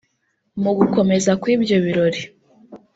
Mugukomeza 0.61 1.31
kw’ibyo 1.41 1.75
birori 1.85 2.21